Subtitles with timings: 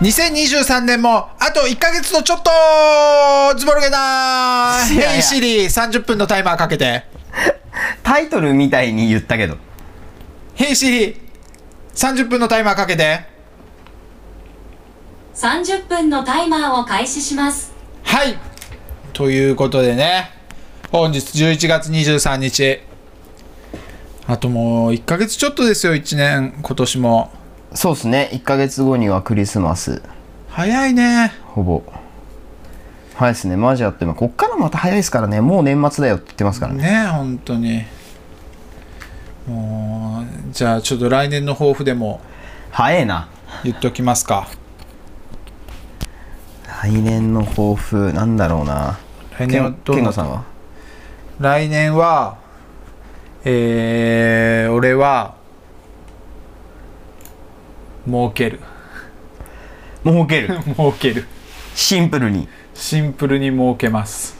[0.00, 5.08] 2023年もあと1ヶ月とちょっとズボルゲだいやいや。
[5.10, 7.04] ヘイシリ30分のタイマーかけて。
[8.04, 9.56] タイトルみたいに言ったけど。
[10.54, 11.16] ヘイシリ
[11.94, 13.26] 30分のタイマーかけて。
[15.34, 17.72] 30分のタイマーを開始します。
[18.04, 18.38] はい。
[19.12, 20.30] ということでね。
[20.92, 22.80] 本日11月23日
[24.28, 27.32] あともう1ヶ月ちょっとですよ1年今年も
[27.74, 28.30] そうっすね。
[28.32, 30.02] 1ヶ月後にはクリスマス。
[30.48, 31.32] 早いね。
[31.44, 31.82] ほぼ。
[33.14, 33.56] 早いですね。
[33.56, 35.40] マジあってもこっからまた早いですからね。
[35.40, 36.82] もう年末だよって言ってますからね。
[36.82, 37.84] ね本当に。
[39.46, 42.20] もうじゃあちょっと来年の抱負でも。
[42.70, 43.28] 早いな。
[43.64, 44.48] 言っときますか。
[46.82, 48.98] 来年の抱負なんだろうな。
[49.38, 50.44] 来年はどうなさんは？
[51.38, 52.38] 来年は
[53.44, 55.37] えー、俺は
[58.08, 58.60] 儲ける。
[60.04, 60.58] 儲ける。
[60.76, 61.26] 儲ける。
[61.74, 62.48] シンプルに。
[62.74, 64.36] シンプルに儲けます。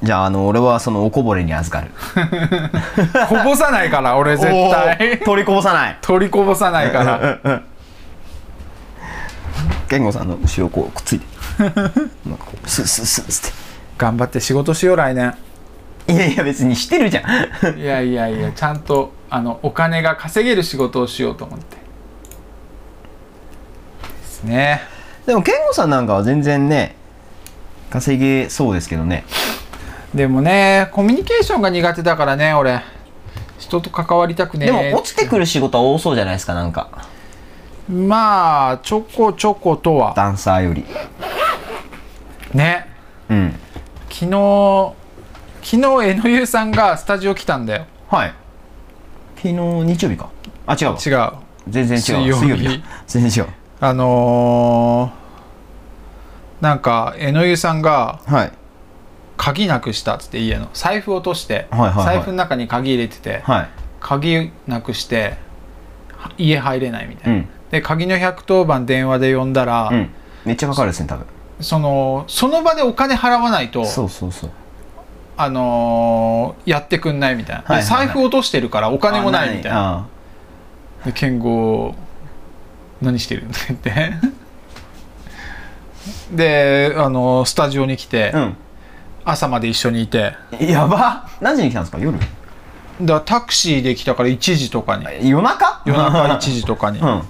[0.00, 1.90] じゃああの俺はそのおこぼれに預かる。
[3.28, 5.24] こぼさないから俺絶お対ー。
[5.24, 5.98] 取りこぼさない。
[6.00, 7.62] 取りこぼさないから。
[9.88, 11.26] ケンゴさんの後ろこうくっついて。
[11.58, 11.90] なんか
[12.44, 13.52] こうスッスッスッつっ
[13.96, 15.34] 頑張って仕事しよう来年。
[16.06, 17.78] ていやいや別にしてるじゃん。
[17.78, 21.76] いやいやいやちゃんとあのお金が稼げる仕事をしようと思って
[24.38, 24.80] ですね。
[25.26, 26.94] でもケンゴさんなんかは全然ね
[27.90, 29.24] 稼げそうですけどね。
[30.14, 32.80] でもねコミュニケーションが苦手だからね俺。
[33.58, 36.88] 人と関わりたくねえでも落ちてくる仕事は多そうじゃないですかなんか。
[37.88, 40.14] まあちょこちょことは。
[40.14, 40.84] ダンサーより。
[42.54, 42.86] ね。
[43.28, 43.54] うん。
[44.10, 44.94] 昨日
[45.62, 47.86] 昨日えのゆうさんがスタジオ来たんだよ。
[48.08, 48.34] はい。
[49.36, 50.30] 昨日日曜日か。
[50.66, 50.98] あ違うわ。
[51.04, 51.32] 違う。
[51.68, 52.82] 全然違う水曜日。
[53.06, 58.52] 全然違うあのー、なんかえのゆうさんがはい。
[59.36, 62.04] 鍵なくしたっつって家の財布落として、はいはいはい。
[62.06, 63.68] 財布の中に鍵入れてて、はい。
[64.00, 65.36] 鍵なくして
[66.16, 67.48] は家入れないみたいな、うん。
[67.70, 70.10] で鍵の110番電話で呼んだら、うん。
[70.44, 71.26] めっちゃかかるですね多分。
[71.60, 74.50] そのその場でお金払わないとそうそうそう。
[75.36, 78.06] あのーやってくんないみたいな、ではいはいはい。
[78.06, 80.08] 財布落としてるからお金もないみたいな。
[81.02, 81.94] あで健吾
[83.02, 84.12] 何してるんだって。
[86.32, 88.52] であのスタジオに来て、あ
[89.24, 90.34] 朝まで一緒にいて。
[90.60, 91.28] うんやば。
[91.40, 91.98] 何時に来たんですか？
[91.98, 92.18] 夜。
[93.02, 95.04] だタクシーで来たから1時とかに。
[95.28, 95.82] 夜中？
[95.86, 97.22] 夜中1時とかに、うん。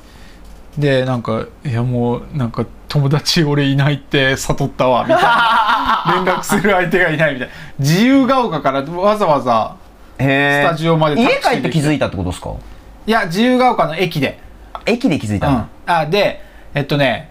[0.79, 5.65] でなんか「いやもうなんか友達俺いないって悟ったわ」みたいな。
[6.25, 7.55] 連絡する相手がいないみたいな。
[7.79, 9.75] 自由が丘からわざわざ
[10.19, 12.51] スタジオまで家帰って気づいたってことですか？
[13.07, 14.41] いや自由が丘の駅で
[14.89, 16.43] 駅で気づいたの、うん、あで
[16.75, 17.31] えっとね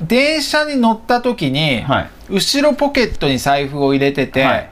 [0.00, 2.10] 電車に乗った時に、はい。
[2.28, 4.70] 後ろポケットに財布を入れてて、はい。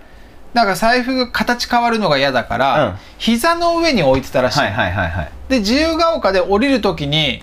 [0.53, 2.94] なんか財布が形変わるのが嫌だから、うん。
[3.19, 5.31] 膝の上に置いてたらしい、はいはいはいはい。
[5.48, 7.43] で自由が丘で降りる時に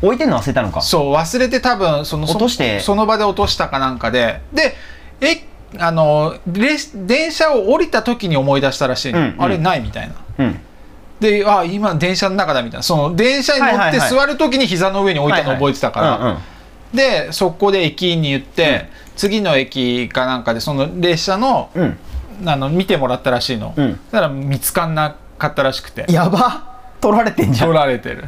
[0.00, 0.80] 置いてんの忘れたのか？
[0.80, 2.80] そう忘れて多分そのそ落として。
[2.80, 4.40] その場で落としたかなんかで。
[4.54, 4.74] で
[5.20, 5.44] え
[5.78, 9.42] あの列電車を降りた時に思い出したらしいの、うんうん。
[9.42, 10.14] あれないみたいな。
[10.38, 10.60] うん
[11.20, 12.82] であ今電車の中だみたいな。
[12.82, 16.38] その電車に乗って座る時に膝の上に置いたの覚えてたから、うんうん。
[16.94, 21.98] で速攻で駅員に言って、次の駅かなんかでその列車のうん。
[22.46, 24.00] あの見てもらったらしいの、うん。
[24.10, 26.06] だから見つかんなかったらしくて。
[26.08, 26.80] やば。
[27.00, 28.24] 取られてんじゃ取んられてる。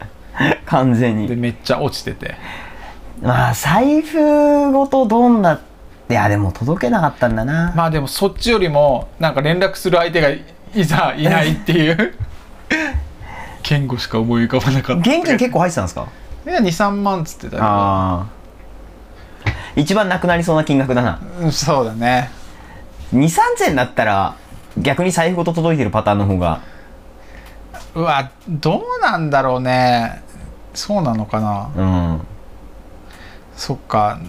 [0.66, 1.26] 完全に。
[1.26, 2.34] でめっちゃ落ちてて。
[3.22, 5.60] まあ財布ごとどんな、
[6.10, 7.72] いやでも届けなかったんだな。
[7.74, 10.28] まあでもそっちよりもなんか連絡する相手が
[10.74, 12.14] いざいないっていう
[13.68, 16.08] 言語しか思い浮かばなかった現金結構入ってたんですか
[16.46, 18.26] いや23万っつってたけどああ。
[19.74, 21.20] 一番なくなりそうな金額だな。
[21.40, 22.30] うんそうだね
[23.12, 24.36] 2、3千だったら
[24.78, 26.60] 逆に財布ごと届いてるパターンの方が。
[27.94, 30.22] うわどうなんだろうね
[30.74, 31.84] そうなのかなう
[32.16, 32.20] ん。
[33.56, 34.20] そっか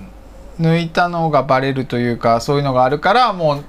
[0.60, 3.64] 抜いたのがバレるというかそういうのがあるからもう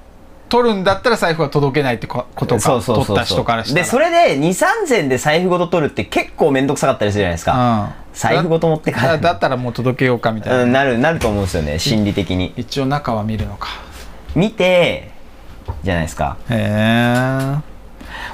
[0.48, 7.82] 取るんだったら財布は届けないってこことかそうそうそうそう取った人からしたらで、それで2、3千で財布ごと取るって結構めんどくさかったりするじゃないですか。
[8.02, 9.06] うん財布ごと持って帰る。
[9.06, 12.52] だだったらもう届けようかみたいな、うん、なる、なると思うんですよね、心理的に。
[12.56, 13.68] 一応中は見るのか
[14.34, 15.12] 見て、
[15.84, 16.36] じゃないですか。
[16.50, 17.56] へえ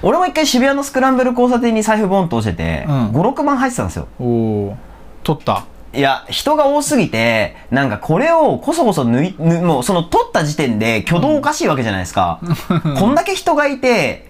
[0.01, 4.09] 俺も一回渋谷のスクランブル交差点に財布ボンと落ちてて、うん5、6万入ってたんですよ。
[4.19, 4.77] おお
[5.23, 5.65] 取った？
[5.97, 12.41] いや、人が多すぎて、なんかこれをこそこそ抜い、ぬもうその取った時点で挙動おかしいわけじゃないですか。
[12.99, 14.29] こんだけ人がいて、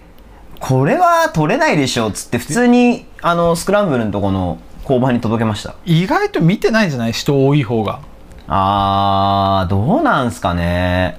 [0.59, 5.73] これは取れないでしょ、つって普通に、あの、スクランブルのとこの交番に届けました。
[5.85, 7.11] 意外と見てないんじゃない？
[7.13, 7.99] 人多い方が。
[8.47, 11.17] あーどうなんすかね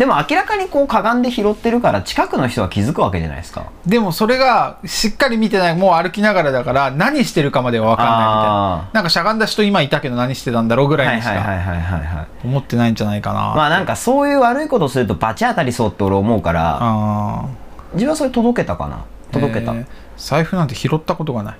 [0.00, 3.70] でも明らかにこうかがんで拾ってるから近くの人は気づくわけじゃないですか。
[3.84, 8.74] でもそれがしっかり見てないもう歩きながらだから何してるかまでは分かんないみたいな。
[8.76, 17.46] あなんかしゃがんだ人今いたけど何してたんだろうぐらいにしか思ってないんじゃないかなまあなんかそういう悪いことするとバチ当たりそうって俺思うからあ
[17.92, 19.04] 自分はそれ届けたかな。
[19.30, 19.86] ー届けた、えー
[20.16, 21.56] 財布なんて拾ったことがない。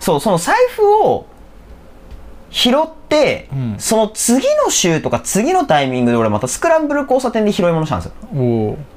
[0.00, 1.26] そうその財布を
[2.50, 3.74] 拾って、うん。
[3.78, 8.12] その次の週とか次のタイミングで俺またスクランブル交差点で拾い物したんですよ。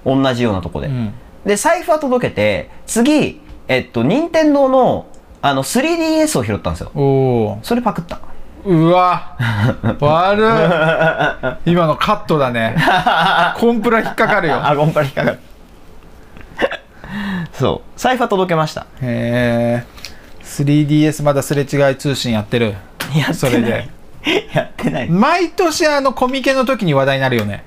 [0.06, 1.13] おお、同じようなとこで、うん、
[1.46, 5.07] で財布は届けて次えっと任天堂の
[5.42, 6.92] あの 3DS を拾ったんですよ。
[6.96, 8.19] おおそれパクった。
[8.66, 9.38] うわ。
[10.00, 11.72] 悪い。
[11.72, 12.75] 今のカットだね。
[13.57, 14.66] コンプラ引っかかるよ。
[14.66, 15.40] あゴンパラ引っかかる。
[17.54, 18.00] そう。
[18.00, 18.81] 財布は届けました。
[19.01, 20.00] へえ
[20.44, 22.75] 3DS まだすれ違い通信やってる
[23.17, 23.89] やそれで。
[24.53, 25.09] やってない。
[25.09, 27.63] 毎年あのコミケの時に話題になるよね。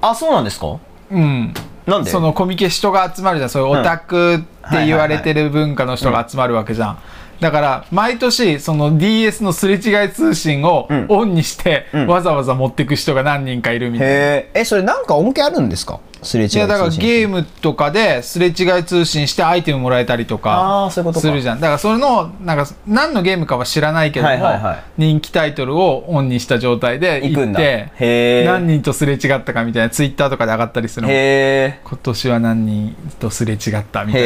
[0.00, 0.78] あそうなんですか？
[1.10, 1.54] うん。
[1.86, 2.10] なんで？
[2.10, 3.50] そのコミケ人が集まるじゃん。
[3.50, 4.38] そういうオタクっ
[4.70, 6.98] て言われてる文化の人が集まるわけじゃん
[7.40, 11.06] だから毎年その DS のすれ違い通信をうん。
[11.08, 12.06] オンにしてうん。
[12.06, 14.14] わざわざ持ってく人が何人かいるみたいな。
[14.14, 14.18] へ
[14.54, 16.00] ええそれなんか恩恵あるんですか？
[16.22, 18.50] すれ違いいやだからゲームムとかですれ違
[18.80, 20.90] い通信してアイテムもらえたりとあか。
[20.90, 21.60] するじゃん。
[21.60, 31.12] だからそれのなんか何のゲームかは知らないけども、人気タイトルをオンにした状態で行って何人とすれ違ったかみたいなツイッターとかで上がったりするの。
[31.12, 34.22] 今年は何人とすれ違ったみたい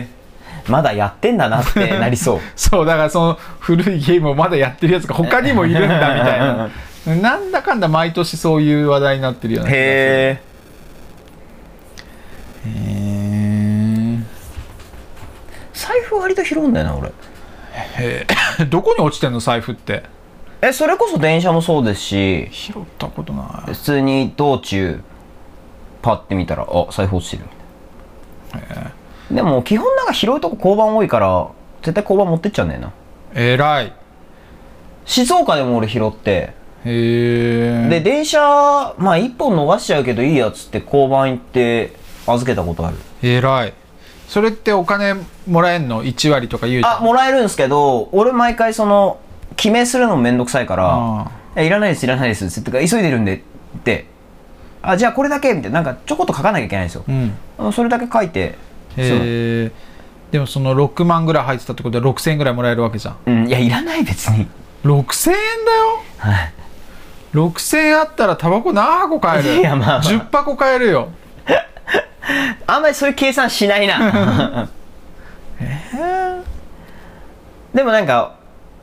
[0.00, 0.06] な
[0.68, 2.40] まだやってんだなって なりそう。
[2.56, 6.68] そうだからその古いゲームをまだやってるやつが他にもいるんだみたいな。
[7.20, 10.40] なんだかんだ毎年そういう話題になってるよねへ
[12.64, 14.18] えへ
[15.74, 17.10] 財布割と拾うんだよな俺。
[17.98, 18.24] え
[18.68, 20.04] どこに落ちてんの財布って？
[20.60, 22.48] えそれこそ電車もそうですし。
[22.52, 23.72] 拾ったことない。
[23.72, 25.00] 普通に道中
[26.02, 27.44] パッて見たらあ財布落ちてる
[29.32, 31.48] でも基本なんか拾うとこ交番多いから
[31.82, 32.92] 絶対交番持ってっちゃうんだよな。
[33.34, 33.92] えらい。
[35.04, 36.54] 静岡でも俺拾って。
[36.84, 37.88] へえ。
[37.88, 38.40] で電車
[38.98, 41.94] まあ1本逃しちゃうけどいいやつって交番行って
[42.26, 42.96] 預けたことある。
[43.22, 43.72] えらい。
[44.28, 45.14] それってお金
[45.46, 46.96] もらえんの？1割とか言うじゃん。
[46.98, 49.18] あもらえるんですけど俺毎回その
[49.56, 53.36] 記名するのめんどくさいからあ「えいらないですいらないです」って言って急いでるんで
[53.78, 54.06] って
[54.82, 55.82] 「あじゃあこれだけ」みたいな。
[55.82, 57.04] なんかちょこっと書かなきゃいけないんですよ。
[57.58, 57.72] うん。
[57.72, 58.56] それだけ書いて
[58.96, 59.70] え
[60.30, 63.16] でもその6万ぐらい入ってたってことで6000円ぐらいもらえるわけじゃん。
[63.26, 64.48] うんいやいらない別に。
[64.84, 66.02] 6000円だよ。
[66.18, 66.52] はい。
[67.34, 69.60] 6000円あったらタバコ何箱買える。
[69.60, 70.02] いやまあまあ。
[70.02, 71.08] 10箱買えるよ。
[72.66, 74.68] あんまりそういう計算しないな。
[77.74, 78.36] でもなんか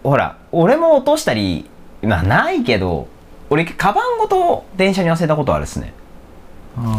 [0.04, 1.70] ほら俺も落としたり
[2.02, 3.08] まあないけど
[3.50, 5.94] 俺カバンごと電車に忘れたことあるですね。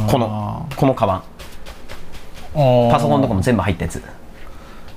[0.09, 1.23] このこのカバン
[2.55, 4.03] パパソコンとかも全部入ったやつ。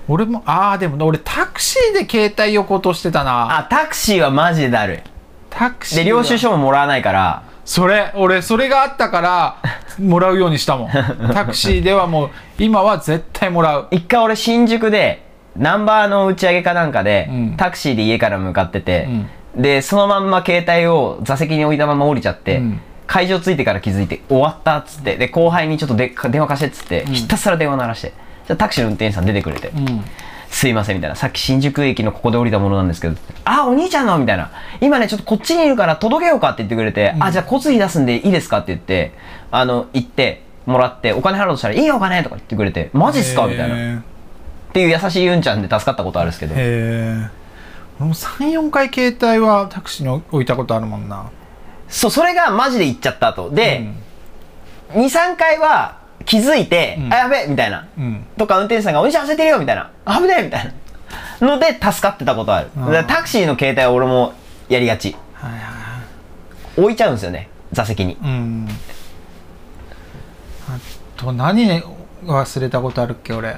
[0.07, 3.57] 俺もああでも俺タクシーで携帯横落としてたな。
[3.59, 4.99] あタクシーはマジでだるい。
[5.49, 7.43] タクシーで領収書ももらわないから。
[7.65, 9.55] それ俺それがあったから
[9.97, 10.89] もらうようにしたもん。
[11.33, 13.87] タクシーではもう今は絶対もらう。
[13.91, 15.23] 一回俺新宿で
[15.55, 17.53] ナンバーの打ち上げかなんかで、うん。
[17.57, 19.07] タクシーで家から向かってて、
[19.55, 22.81] でそのまんま携帯を座席に置いたまま降りちゃって、うん
[23.13, 28.11] 会場着いてから気づいて終わったっつってで後輩にちょっとで電話貸してっつって、ひたすら電話鳴らして
[28.47, 30.03] じゃタクシーの運転手さん出てくれて、うん。
[30.49, 33.15] すいませんみたいなさっき新宿駅のここで降りたものなんですけど
[33.45, 34.49] あお兄ちゃんのみたいな。
[34.81, 39.11] 今ねちょっとこっちにいるから届けようかって言ってくれて、あじゃあ交通費出すんでいいですかって言って
[39.51, 43.45] あの行ってもらってお金払おうとしたらいいよお金とか言ってくれてマジっすか？
[43.45, 43.75] みたいな。
[43.75, 44.01] っへ
[44.73, 46.55] ていう優しいユンちゃんで助かったことあるんですけど。
[46.57, 46.61] えへ
[47.29, 47.43] え
[47.99, 51.29] 俺も34回携帯はタクシーに置いたことあるもんな
[51.93, 53.87] そうそれがマジで行っちゃった後で、
[54.93, 57.13] 23回は気づいて、うん。
[57.13, 57.87] あやべえみたいな。
[57.95, 60.73] うん、うんとか運転手さんが「お兄ちゃん忘れてるよ」みたいな「危ねえ」みたい
[61.39, 61.47] な。
[61.47, 62.69] ので助かってたことある。
[62.75, 62.85] うん。
[62.87, 64.33] だからタクシーの携帯は俺も
[64.69, 65.15] やりがち。
[65.35, 65.61] はいはい
[66.75, 68.17] 置いちゃうんですよね座席に。
[68.19, 68.67] うん。
[70.67, 70.79] あ
[71.15, 71.83] と何
[72.25, 73.57] 忘れたことあるっけ俺。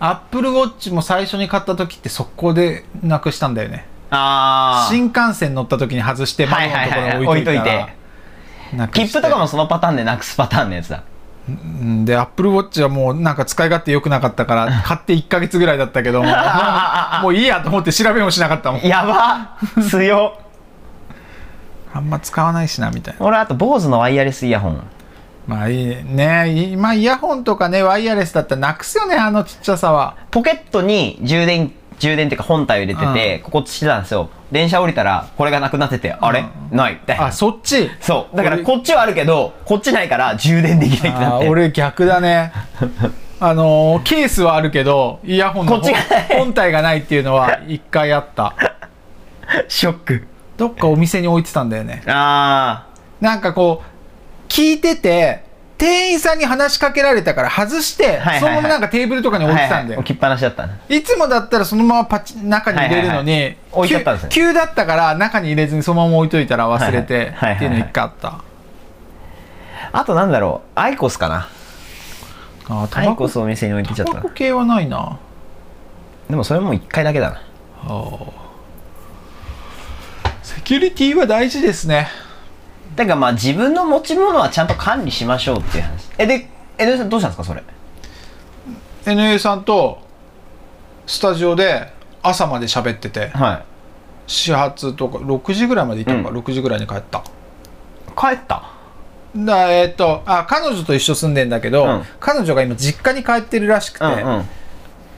[0.00, 11.02] アップルウォッチも最初に買った時って速攻でなくしたんだよねあ新幹線乗った時に外してはい窓のところに置いといたら切符とかもそのパターンでなくすパターンのやつだ。
[11.48, 16.36] うんでアップルウォッチはもうなんか使い勝手良くなかったから 買って1ヶ月ぐらいだったけどももう
[17.24, 18.82] もういいやと思って調べもしなかったもん。
[18.82, 20.38] やば強
[21.94, 23.26] あんま使わないしなみたいな。
[23.26, 24.82] 俺あと BOSE のワイヤレスイヤホン。
[25.46, 26.48] まあいいね。
[26.48, 30.14] 今イヤホンとかねワイヤレスだったらなくすよねあのちっちゃさは。
[30.30, 34.28] ポケットに充電充電っていうか本体を入れてて、ここしてたんですよ。
[34.50, 36.44] 電車降りたらこれがなくなってて、あれ？
[36.72, 36.94] ない。
[36.94, 37.26] みたいな。
[37.26, 37.88] あそっち？
[38.00, 38.36] そう。
[38.36, 38.64] だから俺。
[38.64, 41.20] こっちはあるけどこっちないから充電できないって。
[41.20, 42.52] なって俺逆だね。
[43.38, 46.26] あのーケースはあるけどイヤホンのこっちがない。
[46.38, 48.54] 本体がないっていうのは 一回あった。
[49.68, 50.26] ショック。
[50.56, 52.02] どっかお店に置いてたんだよね。
[52.06, 52.86] あ
[53.20, 55.44] なんかこう聞いてて
[55.82, 60.78] 店員さんに話しかけられたから外して、はいはいそのままなんかテーブルとかにあ置いてたんだよ、置きっぱなしだったね。
[60.88, 63.56] いつもだったらそのままパチ中に入れるのに、はいはいはい。
[63.72, 64.28] 置いたんですね。
[64.30, 67.34] 急急だったから中に入れずにそのまま置いといたら忘れてはいはいはい。
[67.34, 68.44] はいっていうの一回あった。
[69.90, 70.78] あとなんだろう。
[70.78, 71.48] アイコスかな。
[72.68, 74.18] あータバコアイコスをお店に置いてちゃったな。
[74.20, 75.18] タバコ系はないな。
[76.30, 77.42] でもそれも1回だけだな。
[80.42, 82.08] セキュリティは大事ですね
[82.96, 86.10] だからまあ自分の持ち物はちゃんと管理しましょうっていう話。
[86.18, 86.46] えで
[86.78, 87.62] 江戸さんどうしたんですかそれ
[89.06, 90.00] ？NA さんと
[91.06, 93.64] スタジオで朝まで喋ってては
[94.26, 96.38] 始発とか6時ぐらいまでいたのか、うん。
[96.38, 97.18] 6時ぐらいに帰った。
[97.18, 97.22] い
[98.16, 98.62] 帰った？
[99.34, 102.02] だえっとあ彼女と一緒住んでんだけど、うん。
[102.20, 104.44] 彼女が今実家に帰ってるらしくて、うんうん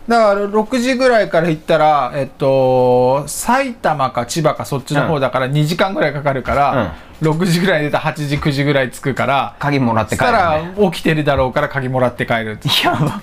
[0.06, 12.52] だから6時ぐらいから行ったら、えっと、埼玉か千葉かそっちの方だから2時間ぐらいかかるから、6時ぐらい出たら8時9時ぐらい着くから鍵もらってそした帰る、ね、ら起きてるだろうから鍵もらって帰る。
[12.52, 13.22] ってやば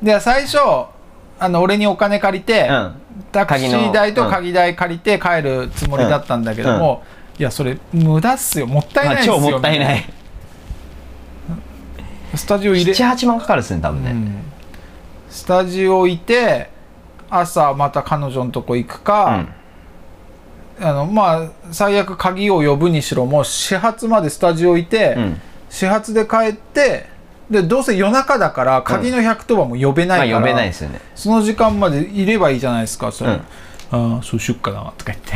[0.00, 0.58] で最初
[1.40, 2.94] あの俺にお金借りて、うん。
[3.32, 7.02] タクシー代と鍵代借りて帰るつもりだったんだけども、
[7.38, 8.66] いやそれ無駄っすよ。
[8.66, 10.04] もったいまあないっすよ、超もったいない。
[12.34, 14.51] スタジオ入れ、78万かかるっすね多分ね、うん
[15.32, 16.68] スタジオいて
[17.30, 19.46] 朝また彼女のとこ行くか、
[20.78, 25.40] あのまあ最悪鍵を呼ぶにしろもう始発までスタジオいて、うん。
[25.70, 27.06] 始発で帰って
[27.50, 31.00] でどうせ夜中だから鍵の110番も呼べないから、まあ呼べないですよね。
[31.14, 33.36] その時間までいればいいじゃないですかそれ、うん。
[33.38, 35.32] ああそうしよっかなとか言って。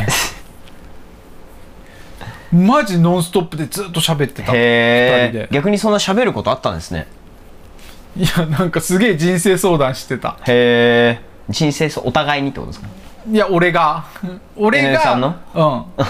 [2.54, 4.52] マジノンストップでずっと喋ってた。
[4.54, 5.44] へ二人で。
[5.44, 7.06] え逆にそんな喋ることあったんですね
[8.16, 10.38] いやなんかすげえ人生相談してた。
[10.46, 11.20] へえ。
[11.48, 12.88] 人生そうお互いにってことですか？
[13.30, 14.04] いや俺が。
[14.56, 15.36] 俺がさんの？
[15.54, 16.02] うん。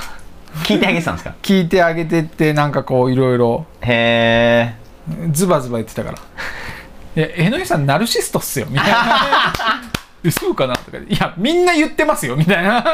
[0.62, 1.34] 聞いてあげてたんですか？
[1.42, 4.74] 聞いてあげてってなんかこういろいろへ
[5.10, 5.30] え。
[5.32, 6.18] ズバズバ言ってたから
[7.16, 7.28] 「いや
[7.60, 9.52] えさんナルシストっすよ」みたいな
[10.24, 12.84] 「えそうかな?」とか「いやみんな言ってますよ」みたいな。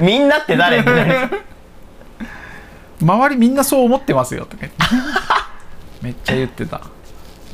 [0.00, 0.78] みんなって誰？
[0.78, 1.04] ってな。
[1.04, 1.44] る
[3.02, 4.46] 周りみんなそう思ってますよ。
[4.46, 4.66] とか
[6.00, 6.80] めっちゃ言ってた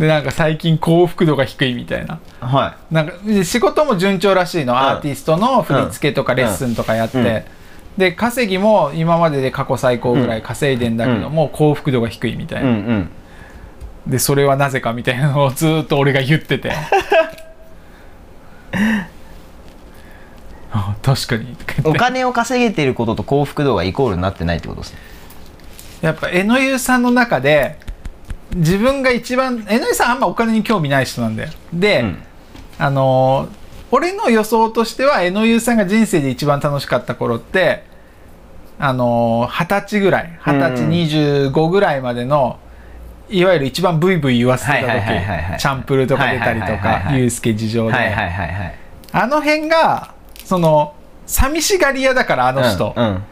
[0.02, 2.18] でなんか最近幸福度が低いみたいな。
[2.40, 7.24] はなんかで仕事も順調らしいの、アーティストの振り付けとかレッスンとかやって、うん。
[7.98, 13.10] で稼ぎも今までで過去最高ぐらい稼いでんだけども、幸福度が低いみたいいうんな、うん。
[14.08, 16.72] でそれはなぜかみたいなのをずーっと俺が言ってて。
[20.72, 21.56] あ確かに。
[21.84, 24.98] お金を稼げていることと幸福度がイコールになってないってことですね。
[26.00, 27.78] やっぱ江野湯さんの中で
[28.54, 31.50] 自分が一番江野湯さんあんまお金に興味ない人なんだよ。
[31.72, 32.22] で、うん。
[32.78, 33.62] あのー
[33.94, 37.84] 俺の予想としては江野優さんが人生で一番楽しかった頃って
[38.78, 42.58] あのー二十歳ぐらい二十歳うん25ぐらいまでの
[43.28, 48.74] いわゆる一番ブイブイ言わせてた時チャンプルとか出たりとかユースケ事情で、はいはいはいはい。
[49.12, 50.14] あの辺が
[50.46, 50.94] その
[51.26, 53.22] 寂しがり屋だからあの人、うんうん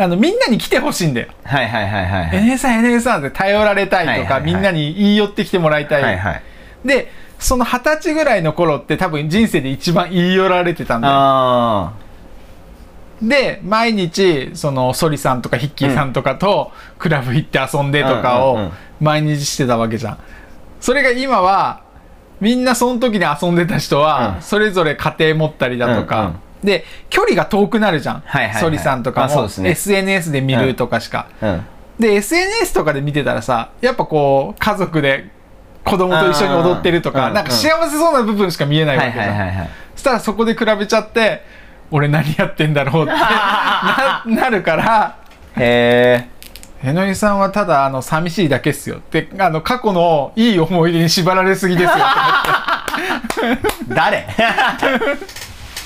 [0.00, 1.28] あのみんなに来てほしいんだよ。
[1.42, 2.38] はいはいはいはいはい。
[2.44, 4.42] NA さん NA さんって頼られたいとか、はいはいはい。
[4.44, 6.42] みんなに言い寄ってきてもらいたい、はいはい。
[6.84, 11.14] でその二十歳ぐらいの頃って多分人生で一番言い寄られてたんだよ。
[11.14, 11.92] あ
[13.20, 20.18] で毎日そのソリさんとかヒッキーさんとかとクラブ行って遊んでとかを毎日してたわけじゃん。
[20.80, 21.82] それが今は
[22.40, 24.02] みんなその時に遊んでた人うん。
[24.04, 28.62] はそれぞれ家庭持ったりだとか、で距離が遠くなるじゃん、はいはいはい。
[28.62, 29.70] ソリさんとかも、ね。
[29.70, 31.66] SNS で見るとかしか、あうん。
[31.98, 35.30] で SNS とかで見てたらさやっぱこう家族で
[35.84, 41.42] 子供と一緒に踊ってるとかうんなんか幸せそうな部分しか見えないわはいけじゃん、はいはいはいそしたらそこで比べちゃって
[41.90, 45.16] 俺何やってんだろうって ななるから
[45.56, 46.28] へ
[46.84, 51.98] へのりさんはただあの寂しいだけっすよってあの過去のいい思い出に縛られすぎですよって。
[53.44, 53.58] え
[53.92, 54.24] 誰？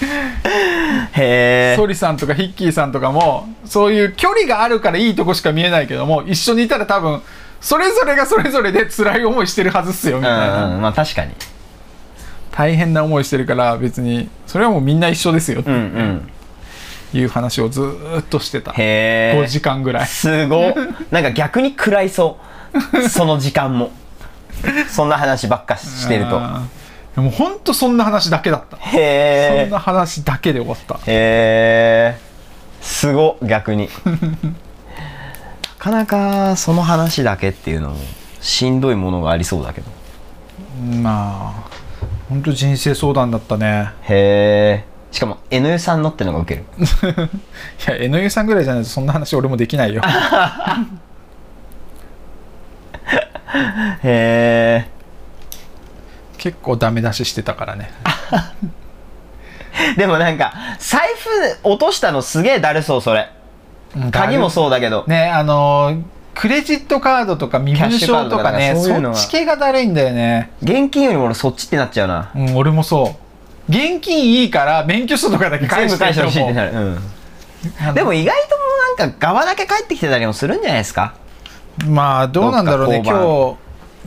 [1.12, 7.23] へえソリさんとかヒッキーさんとかもそういう距離があるからいいとこしか見えないけども一緒にいたら多分
[7.61, 11.32] それぞれがそれぞれで辛い思いしてるはずっすよみうたいな、んうんまあ確かに
[12.50, 16.28] 大変な思いしてるから別にそれはもうみんな一緒ですよってうんうん。
[17.14, 18.73] いう話をずーっとしてた。
[18.75, 20.06] へ5え時間ぐらい。
[20.06, 20.75] すごっ。
[21.11, 22.38] なんか逆に暗いそ
[23.04, 23.09] う。
[23.11, 23.90] その時間も。
[24.88, 26.40] そんな話ばっかしてると
[27.21, 28.76] もほんとそんな話だけだった。
[28.76, 30.99] そへんな話だけで終わった。
[31.07, 32.21] えへえ
[32.81, 33.88] すご逆に。
[34.04, 34.14] な
[35.78, 37.97] かなかその話だけっていうのも
[38.40, 39.90] しんどいものがありそうだけど。
[41.02, 41.71] まあ
[42.28, 43.90] ほんと人生相談だったね。
[44.02, 46.64] へえしかも N さんのってのがウケる。
[46.81, 50.00] いや N さんぐらいじゃないとそんな話俺もできないよ。
[54.02, 55.01] へえ
[56.42, 57.88] 結構ダメ出ししてたからね。
[59.96, 61.08] でもなんか財
[61.62, 63.30] 布落としたのすげえだるそうそれ。
[64.11, 65.04] 鍵もそうだけど。
[65.06, 66.02] ねあのー
[66.34, 70.50] クレジットカードとか身分証ドとかねそっち系がだるいんだよね。
[70.62, 72.30] 現金よりも俺そっちってなっちゃうな。
[72.34, 73.14] うん俺もそ
[73.68, 73.72] う。
[73.72, 78.62] 現金いいから免許証とかだけ返してほしいってなるる、うん、でも意外とも
[78.96, 81.14] うなんか側だけ帰ってきてたりもするんじゃないですか？
[81.87, 83.02] まあどうなんだろうね。
[83.04, 83.56] 今日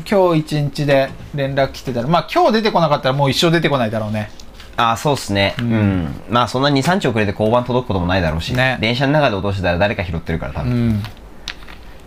[0.09, 4.29] 今日一日で連絡来てたらまあ今日出てこなかったらもう一生出てこないだろうね。
[4.77, 5.55] ああそうっすね。
[5.59, 8.77] うん、まあそんな23日遅れて交番届くこともないだろうし、ね。
[8.81, 11.03] 電車の中で落としてたら誰か拾ってるから多分、うん。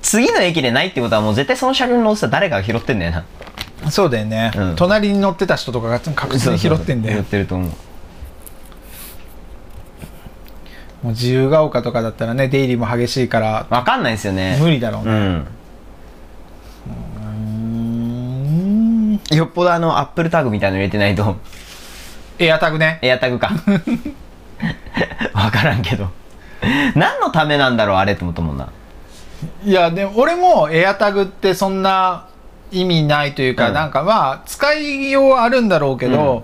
[0.03, 3.25] 次の駅でないってことはもう絶対その車両に乗ってたら誰かが拾ってんだよな。
[3.91, 4.77] そうだよね、うん。
[4.77, 7.69] 隣に乗ってた人とかが確実に拾ってんだ拾よってると思う。
[7.69, 7.75] も
[11.05, 14.59] う自由が丘とかだったらね出入りも激しいからわかんないですよね。
[14.61, 15.11] 無理だろうね。
[15.11, 15.47] うん
[19.31, 21.37] よっぽどあのアップルタグみたいなの入れてないと。
[22.39, 22.99] エアタグね。
[23.03, 23.51] エアタグか。
[25.35, 26.09] わからんけど。
[26.95, 28.71] 何のためなんだろうあれって思ったもんな。
[29.65, 32.29] いやでも俺もエアタグってそんな
[32.73, 33.75] 意味ないというか、うん。
[33.75, 36.43] なんかまあ使いようはあるんだろうけど、うん。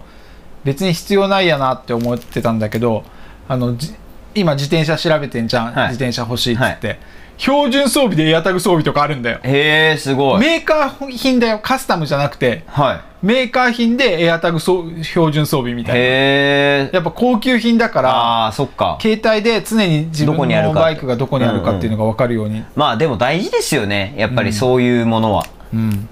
[0.65, 3.05] 別に必要ないやなって思ってたんだけど
[3.49, 3.95] あのじ
[4.35, 5.89] 今自転車調べてんじゃん、はい。
[5.89, 6.99] 自転車欲しいっつって、
[7.37, 9.41] 標準装備でエアタグ装備とかあるんだよ。
[9.43, 10.41] へえすごい。
[10.41, 11.59] メーカー品だよ。
[11.63, 12.63] カスタムじゃなくて。
[12.67, 13.01] はい。
[13.27, 16.01] メーカー品でエアタグ装標準装備みたいな。
[16.01, 16.91] へえ。
[16.93, 18.99] やっぱ高級品だからああそっか。
[19.01, 24.15] 携帯で常に自分どこにあるかのバイクがどこにあるかっていうのが分かるように、まあでも大事ですよね。
[24.17, 26.09] やっぱりそういうものは、うん。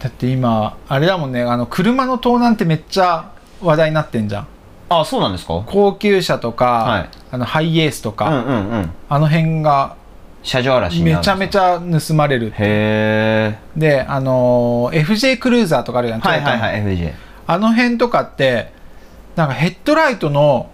[0.00, 1.42] だって今あれだもんね。
[1.42, 3.30] あの車の盗難ってめっちゃ
[3.60, 4.48] 話題になってんじゃん
[5.00, 5.62] あそうなんですか？
[5.66, 7.08] 高級車とか、はい。
[7.30, 8.90] あのハイエースとか、うんうんうん。
[9.08, 9.96] あの辺が
[10.42, 17.12] 車上荒らしめちゃめちゃ盗まれるへえであのー FJ クルーザーとかあるじゃん、はいはいはい FJ
[17.46, 18.72] あの辺とかって
[19.36, 20.68] なんかヘッドライトの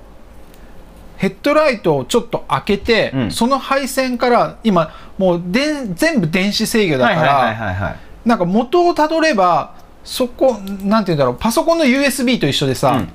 [1.18, 3.30] ヘッドライトをちょっと開けて、うん。
[3.30, 13.08] その配線から今もうでん全部電子制御だから、なんか元をたどればそこなんて言うんだろうパソコンの USB と一緒でさ、うん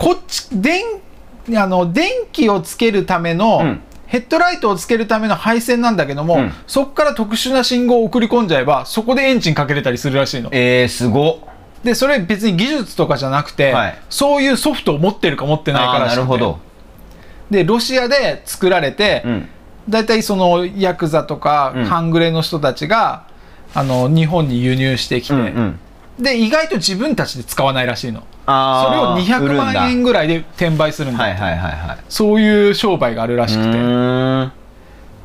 [0.00, 0.82] こっち電
[1.54, 3.80] あの電気をつけるための、うん。
[4.06, 6.52] ヘッドライトをつけるための配線なんだけども、うん。
[6.66, 10.48] そこから特殊な信号を送り込んじゃえばそこでエンジンかけれたりするらしいの。
[10.52, 11.36] えー、すごっ。
[11.84, 13.98] でそれ別に技術とかじゃなくて、はい。
[14.08, 16.58] そういうソフトを持ってるか持ってないからなるほど。
[17.50, 19.48] でロシアで作られて、うん。
[19.88, 21.84] 大体そのヤクザとかうん。
[21.84, 23.26] 半グレの人たちが、
[23.74, 25.80] あの日本に輸入してきて、うんうん
[26.22, 28.20] で意外と自分たちで使わないらしいの。
[28.20, 31.98] それあを200万円ぐらいで転売するんだ、はいはいはいはい。
[32.08, 34.50] そういう商売があるらしくう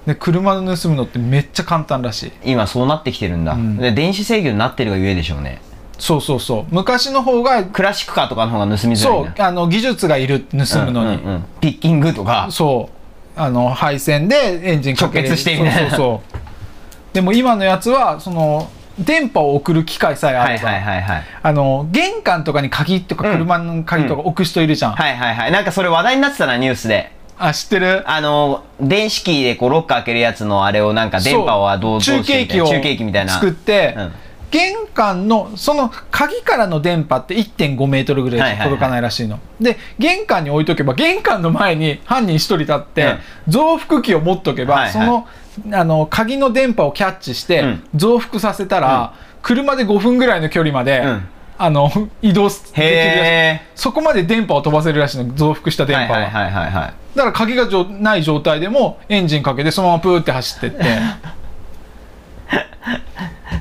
[0.05, 2.31] てで車の盗むのってめっちゃ簡単らしい。
[2.51, 3.77] 今そうなってきてるんだ、うん。
[3.77, 5.61] で電子制御になってるがゆえでしょうね。
[5.97, 6.65] そうそうそう。
[6.69, 11.45] 昔の方がクラシックカーとかの方が盗みづらいそうなあの技術がいる盗むのに、うんうんうん。
[11.61, 12.47] ピッキングとか。
[12.51, 13.39] そう。
[13.39, 15.29] あの配線でエンジンかけれる。
[15.29, 15.89] 直結してみたいな。
[15.89, 17.15] そうそうそう。
[17.15, 21.23] でも今のやつはその電波を送る機械さえあれば、はいはいはいはい。
[21.43, 23.33] あの玄関とかに鍵とかうん。
[23.33, 25.51] 車の鍵とか置く人いるじゃん、はいはいはい。
[25.51, 27.11] なんかそれ話題になってたなニュースで。
[27.37, 28.09] あ知ってる？
[28.09, 33.33] あの電子キーでこうロッカー開けるやつのあれをなんか電波はどう中継機を中継機みたいな。
[33.33, 34.11] 作って、うん。
[34.51, 43.17] 玄関のその鍵からの電波って1.5メートルぐらい届かないらしいの、で玄関に置いとけば玄関の前に犯人1人立って、
[43.49, 44.93] 増幅器を持っとけば、はいはい。
[44.93, 45.27] その
[45.71, 47.83] あの鍵の電波をキャッチして、うん。
[47.95, 51.27] 増幅させたら、車で5分ぐらいの距離まで、うん。
[51.57, 51.89] あの
[52.21, 60.83] 移動できるそこまで電波を飛ばせるらしいの増幅した電波は、はいはいはいだから鍵がじょない状態でもエンジンかけてそのままプーって走ってって。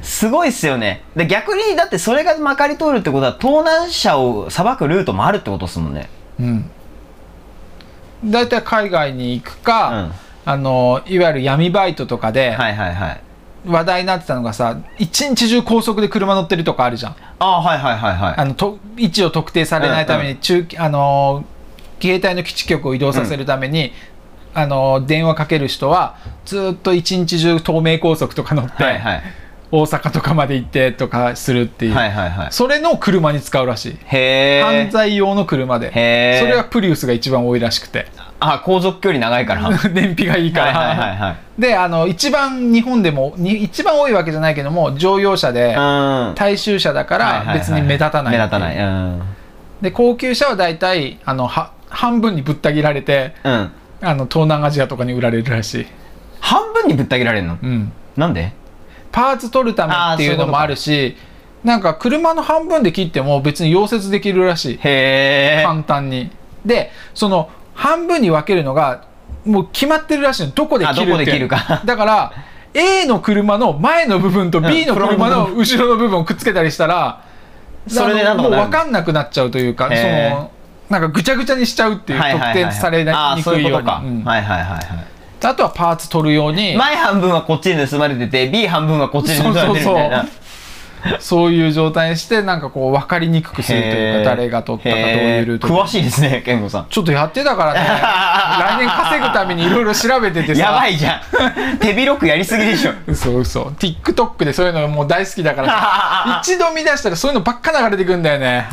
[0.03, 1.05] すごいっすよね。
[1.15, 6.09] で逆にだってそれがまかり通るってことは盗難者を裁くルートもあるってことですもんね。
[6.41, 6.71] うん。
[8.25, 13.21] 大体海外に行くか、うんあのいわゆる闇バイトとかではいはいはい。
[13.67, 17.17] 話題になってたのがさ一日中高速で車乗ってるとかあるじゃん。
[17.39, 18.35] ああはいはいはいはい。
[18.37, 21.45] あのと位置を特定されないためうんに中、あの
[22.01, 23.93] 携帯の基地局を移動させるために、
[24.53, 29.23] あの電話かける人はずっと一日中東名高速とか乗って、はいはい。
[29.71, 32.49] 大阪とかまで行ってとかするっていう、はいはいはい。
[32.51, 33.99] それの車に使うらしい。
[34.05, 35.89] へ犯え罪用の車で。
[36.39, 38.07] それはプリウスが一番多いらしくて
[38.53, 39.63] あ航続距離長いから。
[39.63, 46.33] は い燃費がいいから、はいはいはいであの一番日本でもに一番多いわけじゃないけども乗用車でうん。
[46.35, 48.77] 大衆車だから別に目立たない,、目立たない。
[48.77, 49.23] うん。
[49.81, 53.71] で高級車は大体あのは半分にぶった切られてうん。
[54.03, 55.87] あの東南アジアとかに売られるらしい、
[56.41, 57.59] 半分にぶった切られるの？
[57.63, 58.53] うん、なんで？
[59.11, 61.17] パーツ取るためっていうのもあるし
[61.63, 64.75] なんか車の半分で切っても別に溶接できるらしい。
[64.75, 66.31] へえ簡単に。
[66.67, 69.05] でその半分に分けるのが
[69.45, 70.53] もう決まってるらしいの。
[70.53, 71.39] どこで切るって。
[71.39, 71.83] るか。
[71.85, 72.33] だから
[72.73, 77.25] A の車の前の部分と B の車の後ろの部分をくっつけたりしたら
[77.87, 80.51] それでもう分かんなくなっちゃうというかその
[80.91, 84.03] なんかぐちゃぐちゃにしちゃうっていう特定されにくいようにいうことか。
[84.05, 84.25] うん。
[84.25, 86.75] はいはいはいはいあとはパーツ取るように。
[86.75, 90.27] 前半分はこっちに盗まれてて B 半分はこっちに盗まれてるみたいな
[91.21, 96.87] そういう状態にしてなんかこう分かりにくくするというか誰が取ったかどういうルート詳しいですね健吾さん。
[96.89, 97.81] ちょっとやってたからね。
[97.85, 100.61] 来年稼ぐためにいろいろ調べててさ。
[100.61, 101.23] やばいじゃ
[101.75, 101.79] ん。
[101.79, 102.93] 手広くやりすぎでしょ。
[103.07, 103.63] 嘘嘘。
[103.79, 106.41] TikTok でそういうのもう大好きだからさ。
[106.45, 108.67] 一度見出したらそういうのばっか流れてくんだよね。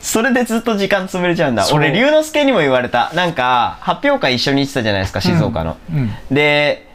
[0.00, 1.66] それでずっと時間潰れちゃうんだ。
[1.72, 3.10] 俺龍之介にも言われた。
[3.14, 6.14] なんか発表会一緒に行ってたじゃないですか静岡の、うん。
[6.30, 6.85] で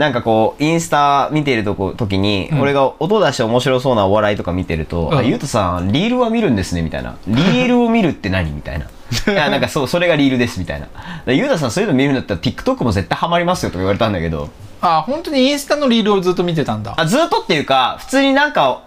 [0.00, 2.60] なんかこうインスタ見てるとこ時に、うん。
[2.62, 5.18] 俺が音出して面白そうなお笑いとか見てると「うん。
[5.18, 8.86] あゆうとさんリールは見るんですね」みたいな「リールを見るって何?」みたいな
[9.30, 10.88] 「いやなんかそうそれがリールです」みたいな
[11.26, 14.48] 「でゆうたさんそういうの見るんだったら TikTok も絶対ハマりますよ」とか言われたんだけど。
[14.82, 16.94] あ本当にインスタのリールをずっと見てたんだ。
[16.96, 18.80] あずっとっていうか普通になんか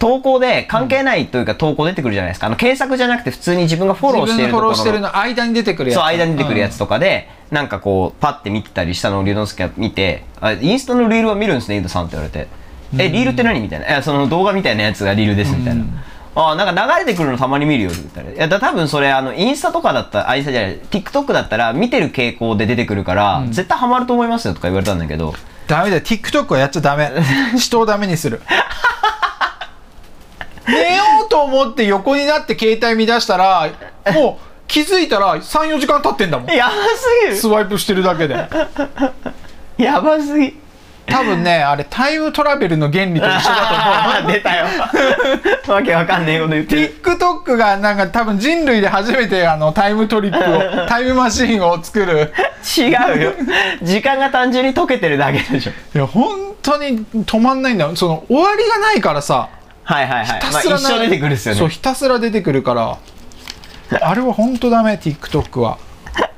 [0.00, 2.48] 投稿で関係ないというか投稿出てくるじゃないですか。
[2.48, 6.00] あの検索じゃなくて普通に自分がフォローして自分のフォロるところのーしてるの間に出てくるやつ。
[6.00, 12.48] そう間に出てくるやつとかで、なんかこうパッて見てたりしたのを龍之介が見て「あインスタのリールは見るんですねゆうとさん」って言われて
[12.98, 15.84] 「えリールって何?」みたいな「いやその動画みたいなやつがリールです」みたいな。
[16.36, 25.32] あなんか流れてくるのたまに見るよって言ったら「いやだ多分それあのインスタとかだったらあインスタじゃない TikTok だったら見てる傾向で出てくるから、絶対ハマると思いますよ」とか言われたんだけど。
[25.68, 26.02] ダメだよ。
[26.02, 27.08] TikTok はやっちゃダメ。
[27.56, 28.42] 人をダメにする。
[30.66, 33.68] 寝ようと思って横になって携帯見出したら
[34.12, 36.50] もう気づいたら34時間経ってんだもん。
[36.50, 36.72] やば
[37.30, 38.34] すスワイプしてるだけで。
[39.78, 40.58] ぎ るやばすぎ。
[41.06, 44.32] 多分ねあれタイムトラベルの原理と一緒だと思う。
[44.32, 44.66] 出たよ。
[45.68, 46.94] わけわかんねえこと言ってる。
[47.04, 52.32] TikTok がなんか多分人類で初めてあのタイムトリップを タイムマシーンを作る。
[52.76, 53.32] 違うよ。
[53.82, 55.70] 時間が単純に溶けてるだけでしょ。
[55.70, 57.94] いや本当に止まんないんだよ。
[57.94, 59.48] その終わりがないからさ。
[59.84, 60.40] はいはいはい。
[60.40, 61.58] ひたまあすらな一生出てくるっすよね。
[61.60, 62.96] そうひたすら出てくるから
[64.00, 65.78] あれは本当ダメ TikTok は。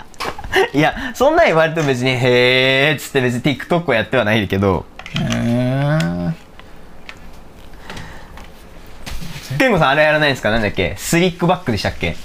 [0.72, 4.84] いやそんなん言われても別に「へーっつって別に TikTok をやってはないけど。
[5.14, 5.96] へえ
[9.58, 10.50] 天吾さんあれやらないですか？
[10.50, 10.94] なんだっけ？
[10.98, 12.16] スリックバックでしたっけ？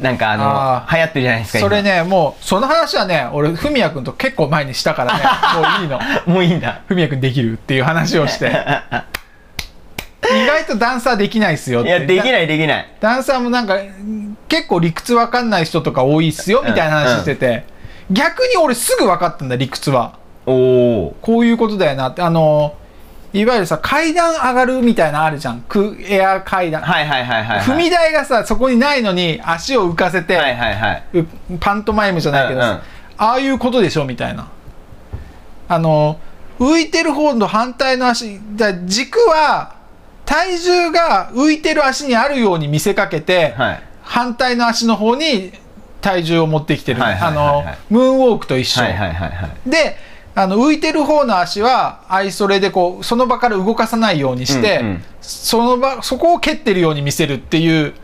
[0.00, 0.94] なんかあのあー。
[0.96, 5.24] 流行ってるじゃないですかそれねもうその話はね俺ふみやくんと結構前にしたからね。
[5.54, 5.98] もういいの。
[5.98, 6.80] 今 もういいんだ。
[6.86, 8.50] ふみやくんできるっていう話をして
[10.34, 11.88] 意外とダンサーできないっすよって。
[11.88, 12.92] いやできないできない。
[13.00, 13.78] ダンサーもなんか
[14.48, 17.64] 結構理屈わかんない人とか多いっすよみたいな話してて、
[18.10, 20.18] 逆に俺すぐ分かったんだ理屈は。
[20.46, 20.52] お
[21.08, 22.22] おこういうことだよなって。
[22.22, 22.74] あの
[23.32, 25.62] いわゆるさ階段上がるみたいなのあるじゃん。
[25.68, 27.66] クエア階段、はいはいはいはいはい。
[27.66, 31.04] 踏み台がさそこにないのに足を浮かせて、はいはいはい。
[31.18, 31.26] う
[31.60, 32.80] パントマイムじゃないけどさ、うんうん。
[33.18, 34.48] ああいうことでしょみたいな。
[35.68, 36.18] あの
[36.58, 39.75] 浮いてる方の反対の足だ軸は
[40.26, 43.82] 体重が浮いてる足にあるように見せかけて、はい。
[44.02, 45.52] 反対の足の方に
[46.00, 47.62] 体重を持ってきてる、はいはいはいはい。
[47.62, 49.70] あのムーンウォークと一緒、はいはいはいはい。
[49.70, 49.96] で
[50.34, 55.02] あの浮いてる方の足はアイソレでこうその場から動かさないようにして、うんうん。
[55.22, 57.94] その場そこを蹴ってるように見せるっていう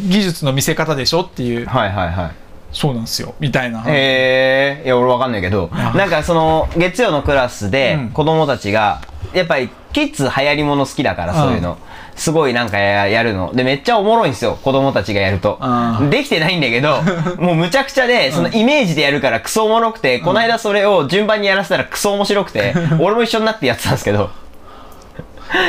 [0.00, 1.66] 技術の見せ方でしょっていう。
[1.66, 5.92] はいはいはいそうなんですよみたいな、へえいや俺わかんないけどあ。
[5.96, 8.08] なんかその月曜のクラスでうん。
[8.10, 9.00] 子供たちが
[9.32, 11.78] やっぱりキッズ流行りもの好きだからそういうの。
[12.14, 13.52] すごいなんかややるの。
[13.54, 15.58] でめっちゃおもろいんですよ子供たちがやると。
[16.00, 16.10] うん。
[16.10, 17.00] できてないんだけど
[17.40, 24.30] もうむちゃくちゃでそのイメージでやるからクソおもろくてこの間それを順番にやらせたらクソ面白くて俺も一緒になってやってたんですけど。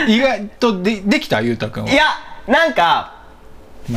[0.07, 1.39] 意外とでできた？
[1.41, 1.89] ゆうたくんは。
[1.91, 2.03] いや
[2.47, 3.18] なんかまあ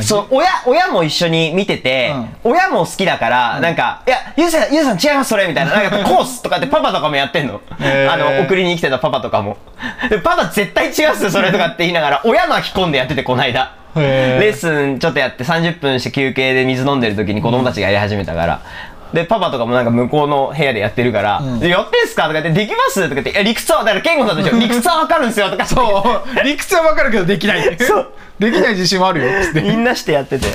[0.01, 7.61] そう親親も一緒に見てて、親も好きだから、なんか「いやゆうさんゆうさん違いますそれ」みたいな「なんかコース」とかって パパとかもやってんの、
[8.09, 9.57] あの送りに来てたパパとかも。
[10.09, 13.73] でパパ絶対違うっすよそれとかって言いながら親巻き込んでやっててこの間。
[13.95, 14.41] へー。
[14.41, 18.61] レッスンちょっとやって30分して休憩で水飲んでる時に子供たちがやり始めたから、
[19.13, 22.23] で、パパとかもなんか向こうの部屋でやってるから、うんでやってんすか？
[22.23, 23.01] とか言って、できます？
[23.03, 25.65] とか言って、いや、理屈は、だから、健吾さんでしょ、理屈はわかるんですよとか。
[25.65, 30.47] そう理屈はわかるけどできない そうできない自信もあるよっつってみんなしてやってて。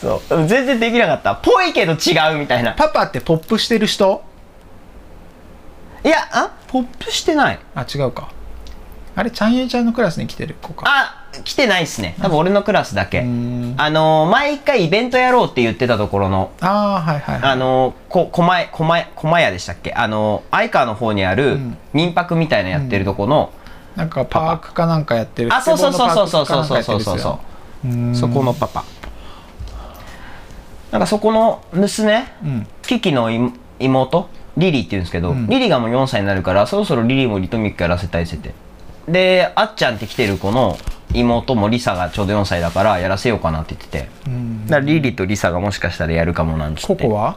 [0.00, 0.46] そう。
[0.46, 1.34] 全然できなかった。
[1.36, 2.72] ぽいけど違うみたいな。
[2.72, 4.22] パパってポップしてる人？
[6.04, 7.58] いや、あポップしてない。
[7.74, 8.28] あ違うか
[9.16, 12.14] あれちゃんゆいちゃんのクラスに来てる子かあ、来てないっすね。
[12.20, 13.22] 多分俺のクラスだけ。
[13.22, 13.74] ん。
[13.76, 17.50] あのー、前一回イベントやろうって言ってたところの、ああはいはいはい。
[17.50, 19.92] あのー、こ、狛江、狛江、狛屋でしたっけ？
[19.92, 21.78] あのー、相川の方にあるん。
[21.92, 23.52] 民泊みたいなやってるとこの、
[23.94, 25.54] なんかパークかなんかやってる。
[25.54, 26.64] あ、そうそうそうそうそうそう。
[26.64, 27.40] そうそうそ
[28.12, 28.84] うそこのパパ。
[30.90, 32.66] なんかそこの娘、うん。
[32.82, 34.28] キキの妹妹？
[34.56, 35.46] リリーって言うんですけど、うん。
[35.48, 38.54] リリーがもう4歳になるからそろそろリリーもリトミックやらせたいって言って
[39.08, 40.78] であっちゃんって来てる子の
[41.14, 44.08] 妹もリサがちょうど4歳だからやらせようかなって言ってて。
[44.26, 44.66] うん。
[44.66, 46.86] だからリリーとリサがもしかしたらやるかもなんつって。
[46.88, 47.36] ココは？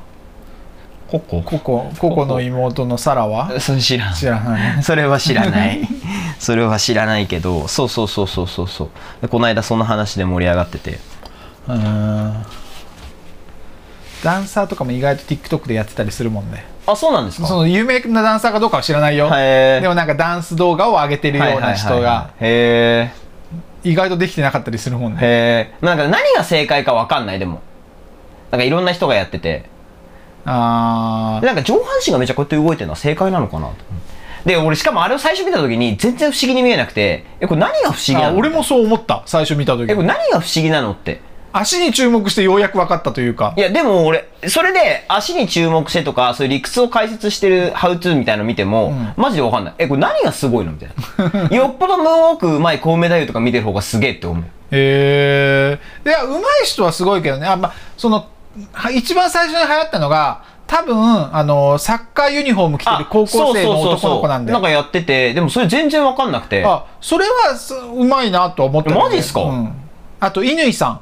[1.08, 1.42] ココ？
[1.42, 3.58] ココココの妹のサラは？
[3.62, 4.14] それ知らん。
[4.14, 4.82] 知らない。
[4.84, 5.82] それは知らない。
[6.40, 8.90] それは知らないけどそうそうそうそうそうそう。
[9.22, 11.00] でこの間その話で盛り上がってて。
[11.68, 12.46] うーん。
[14.24, 17.48] ダンサーとかも意外と TikTok でやってたりするもんねあそうなんですか？
[17.48, 19.30] その有名なダンサーかどうかは知らないよ。
[19.30, 23.12] でもなんかダンス動画を上げてるような人がはいへ
[23.84, 25.90] 意外とできてなかったりするもんえね。
[25.90, 27.62] へんか何が正解か分かんないでも。
[28.52, 29.66] なんかいろんな人がやってて。
[30.46, 33.76] あでなんか上半身がめちゃこうやって動いてるのは正解なのかなと。
[34.46, 38.38] で俺しかもあれを最初見た時に全然不思議に見えなくてえこれ何が不思議なの？
[38.38, 39.22] 俺もそう思った。
[39.26, 39.92] 最初見た時。
[39.92, 43.54] えこれ何が不思議なのって足に注目してようやく分かったというか。
[43.58, 49.14] いやでも俺それで足に注目してとかそういう理屈を解説してるハウツーみたいなの見ても、ん。
[49.18, 49.74] マジで分かんない。
[49.78, 50.72] えこれ何がすごいの？
[50.74, 50.90] みたい
[51.50, 51.50] な。
[51.56, 54.44] よっぽどムーンウォークうまいコウメ太夫とか見てる方がすげえって思う。
[54.44, 56.08] へえ。
[56.08, 57.48] いや上手い人はすごいけどね。
[57.48, 58.28] あ、まあ、その
[58.74, 64.54] は一番最初に流行ったのが多分あのサッカーユニフォーム着てる高校生の男の子なんで。
[64.54, 66.64] なんかやっててでもそれ全然分かんなくて。
[66.64, 69.06] あそれはすうまいなと思ったけどね。
[69.06, 69.42] マジっすか？
[69.42, 69.74] うん、
[70.20, 71.00] あと乾さん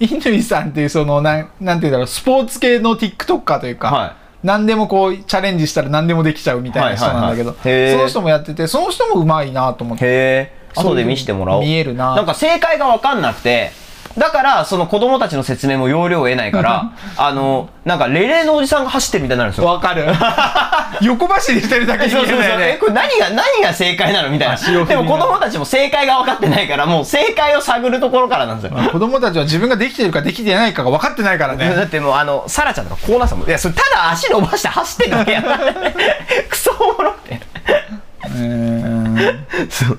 [0.00, 7.92] 乾さんっていうそのなんなんていうんだろうスポーツ系の TikToker というか、は何でもこうチャレンジしたら何でもできちゃうみたいな人なんだけど、はいはいはい。
[7.92, 10.56] その人もやっててその人もうまいなと思って。
[10.76, 11.62] 後で見せてもらおう。
[11.62, 12.14] 見えるな。
[12.14, 13.72] なんか正解が分かんなくて
[14.18, 19.66] だからその子供たちの説明も要領を得ないから あのなんかレレのおじさんが走ってるみたいになるんですよ。
[19.68, 20.06] わかる。
[21.00, 22.44] 横走りしてるだけに見えそうそうそう。
[22.44, 24.56] えるよねこれ何が何が正解なのみたいな。
[24.84, 28.78] でも子供たちも正解が分かってないからもう正解を探るところからなんですよ。
[28.90, 31.74] 子供たちは自分ができてるかできてないかが分かってないからね。
[31.74, 35.44] だってもうあのサラちゃんとかこうなってたもんいやそれただ足伸ばして走ってるだけやん
[36.48, 37.40] クソおもろって
[38.24, 38.34] うー。
[38.36, 39.98] んそう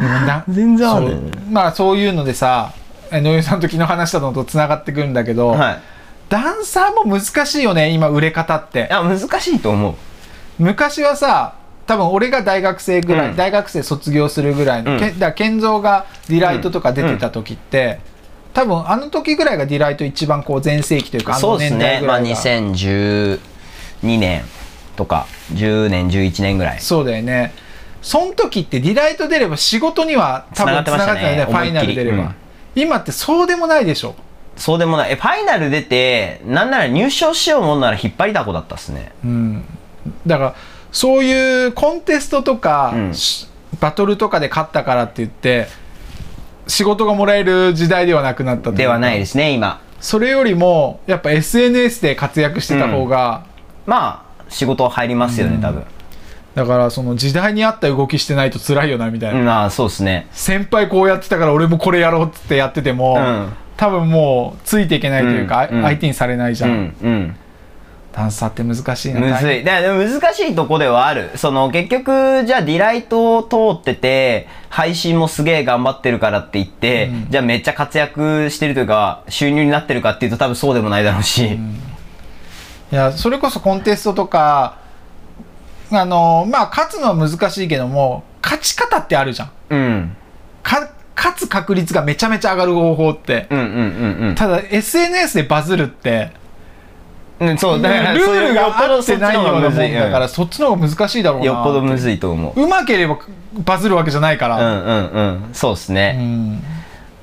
[0.48, 1.06] 全然ある。
[1.06, 1.22] そう。
[1.50, 2.72] まあそういうのでさ
[3.10, 5.80] え野湯さんと昨日話したのとつながってくるんだけど、はい。
[6.28, 8.88] ダンサーも難しいよね今売れ方って。
[8.90, 9.94] いや難しいと思う。
[10.58, 11.54] 昔はさ
[11.86, 13.36] 多分俺が大学生ぐらい、うん。
[13.36, 14.97] 大学生卒業するぐらいの、うん。
[14.97, 17.98] だけど健三がディライトとか出てた時って、
[18.52, 23.38] 多分あの時ぐらいがディライト一番こう全盛期というかあそうですの年代ねまあぐらいが2012
[24.02, 24.42] 年
[24.96, 26.80] とか10年11年ぐらい。
[26.80, 27.52] そうだよね
[28.02, 31.20] その時ってディライト出れば仕事には多分繋がってましたね。
[31.20, 31.52] 繋がってたよね。
[31.52, 32.34] ファイナル出れば、
[32.74, 34.14] 今ってそうでもないでしょ。
[34.56, 35.12] そうでもない。
[35.12, 39.12] えファイナル出てなんなら入賞しようもんなら引っ張りだこだったっすね。
[39.24, 39.64] うん。
[40.26, 40.54] だから
[40.92, 43.14] そういうコンテストとか、うん。
[43.14, 43.48] し
[43.80, 45.68] バトルとかで勝ったからって言って
[46.66, 49.80] 仕事がもらえる時代ではなくなったではないですね今。
[50.00, 53.44] それよりもやっぱ SNS で活躍してた方が、
[53.86, 55.84] まあ仕事入りますよね多分
[56.54, 60.26] だからその時代に合った動きしてないと辛いよなみたいな、まあそうですね。
[60.32, 63.52] 先輩こうやってたから俺もこれやろうっつってやってても、うん。
[63.76, 65.78] 多分もうついていけないというか、うん。
[65.78, 65.82] うん。
[65.84, 67.36] 相手にされないじゃ、うんんうん。
[68.12, 69.20] ダンサーって難しいな。
[69.20, 69.62] むずい。
[69.62, 71.30] だ難しいとこではある。
[71.36, 77.30] その結局じゃあディライトを通ってて配信もすげえ頑張ってるからって言って、うん。
[77.30, 81.58] じゃあめっちゃ活躍してるというか収入になってるかっていうと多分そうでもないだろうし、い
[82.90, 84.79] やそれこそコンテストとか
[85.92, 89.50] あのまあ勝つのは難しいけども勝ち方ってあるじゃん。
[89.70, 90.16] うん、
[90.62, 94.34] か勝つ確率がめちゃめちゃ上がる方法って、うんうんうんうん。
[94.34, 96.30] ただ SNS でバズるって
[97.40, 99.70] うんそうだからルールがよってないようなもんだ
[100.10, 102.62] から、そそっちの方が難しいだろうなよっぽどむずいと思う。
[102.62, 103.18] うまければ
[103.64, 105.54] バズるわけじゃないかうら、んうんうん。
[105.54, 106.60] そうですうね、ん。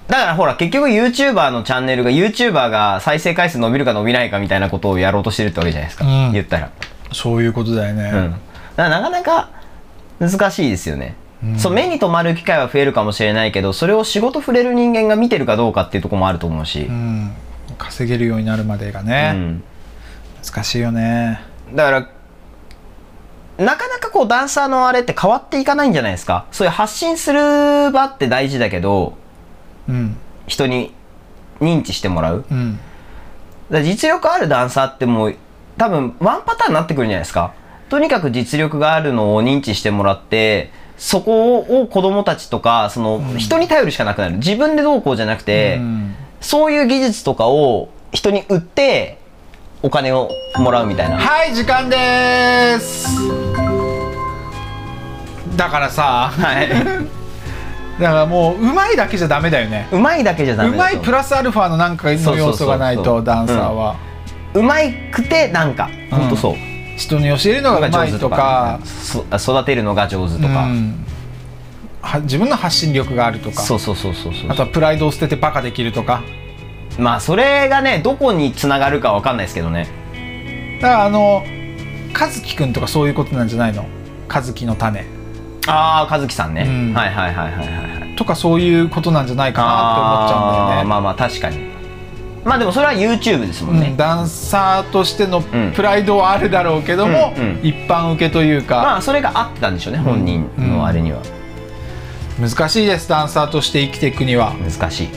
[0.07, 6.31] だからほら結局 YouTuber のチャンネルが YouTuber が再生回数伸びるか伸びないかみたいなことをやろうとしてるってわけじゃないですか、うん。
[6.33, 6.71] 言ったら。
[7.13, 8.35] そういうことだよね、うん、
[8.77, 9.49] なかなか
[10.19, 11.59] 難しいですよね、うん。
[11.59, 17.31] そう目に留まる機会は増えるかもしれないけどそれを仕事触れる人間が見てるかどうかっていうところもあると思うし、うん。
[17.77, 19.63] 稼げるようになるまでがうね、ん。
[20.43, 21.41] 難しいよね。
[21.73, 22.09] だから
[23.63, 26.45] なかなかこうダンサーのあれって変わっていかないんじゃないですか。
[26.51, 29.17] そういう発信する場って大事だけど
[29.89, 30.17] うん。
[30.45, 30.93] 人に
[31.59, 32.45] 認知してもらう。
[32.49, 32.79] うん。
[33.83, 35.35] 実力あるダンサーってもう
[35.77, 37.53] 多分ワンパターンになってくるんじゃないですか
[37.89, 44.37] とにかく実力があるのを認知してもらってそこを子供たちとかその人に頼るしかなくなる。
[44.37, 46.15] 自分でどうこうじゃなくて、うん。
[46.41, 49.19] そういう技術とかを人に売って
[49.83, 51.17] お金をもらうみたいな。
[51.17, 53.07] はい時間です。
[55.55, 56.69] だからさはい。
[58.01, 59.87] だからもううまいだけじゃダメだよね。
[59.91, 60.75] うまいだけじゃダメう。
[60.75, 63.95] まいプラスアルファのなんかの要素がないとダンサーは、
[64.53, 65.89] うまいくてなんか。
[66.11, 66.29] ほん。
[66.29, 66.55] とそう、
[66.97, 68.79] 人に教えるのがうまいとか。
[68.83, 71.05] そ育てるのが上手とか、うん。
[72.01, 73.61] は自分の発信力があるとか。
[73.61, 74.51] そうそうそうそうそう。
[74.51, 76.23] あとはプライドを捨ててバカできるとか。
[76.97, 79.87] まあそれがねどこにつながるかわかんないですけどね。
[80.81, 81.45] だからあの
[82.19, 83.85] 和樹くんとかそういうことなんじゃないの？
[84.27, 85.05] 和樹の種。
[85.67, 86.93] ああ和樹さんね、うん。
[86.93, 88.15] はいはいはいはいはいはい。
[88.15, 90.89] とかそういうことなんじゃないかなって思っちゃうんだよね。
[90.89, 91.66] まあまあ確かに
[92.47, 93.97] まあでもそれは YouTube ですもんね、うん。
[93.97, 95.73] ダンサーとしてのん。
[95.75, 97.59] プライドはあるだろうけども、うんうん。
[97.61, 101.21] 一般受けというか、まあそれが合ってたんでしょうね本人のあれには、
[102.39, 104.53] 難しいですダンサーとして生きていくには。
[104.53, 105.09] 難しい。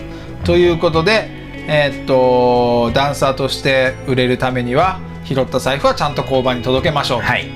[0.44, 1.28] ということで、
[1.68, 7.48] えーっとダンサーとして売れるためには拾った財布はちゃんと交番に届けましょう、はい。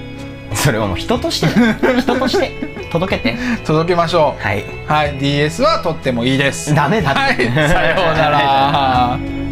[0.55, 1.49] それはもう人として。
[2.01, 2.53] 人として。
[2.93, 3.37] 届けて。
[3.65, 4.43] 届けましょう。
[4.43, 4.65] はい。
[4.87, 5.19] はい。
[5.19, 6.75] DS は取ってもいいです。
[6.75, 7.69] ダメだってはい。
[7.69, 9.44] さようなら